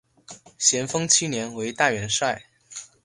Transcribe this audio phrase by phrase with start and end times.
[0.57, 2.43] 咸丰七年为大元帅。